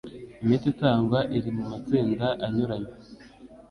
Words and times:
Imiti 0.43 0.65
itangwa 0.73 1.19
iri 1.37 1.49
mu 1.57 1.63
matsinda 1.71 2.27
anyuranye, 2.45 2.91